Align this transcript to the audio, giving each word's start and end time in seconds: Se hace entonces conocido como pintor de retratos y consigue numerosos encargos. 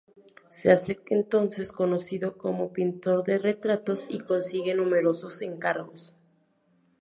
Se 0.49 0.71
hace 0.71 0.99
entonces 1.11 1.71
conocido 1.71 2.35
como 2.35 2.73
pintor 2.73 3.23
de 3.23 3.37
retratos 3.37 4.07
y 4.09 4.21
consigue 4.21 4.73
numerosos 4.73 5.43
encargos. 5.43 6.15